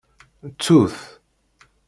Ttu-t. 0.49 0.97